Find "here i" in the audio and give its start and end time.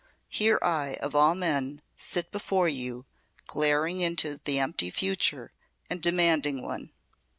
0.29-0.95